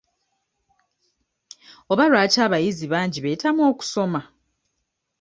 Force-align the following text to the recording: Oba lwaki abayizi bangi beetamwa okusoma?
Oba 1.91 2.05
lwaki 2.11 2.37
abayizi 2.45 2.85
bangi 2.93 3.19
beetamwa 3.25 3.63
okusoma? 3.71 4.21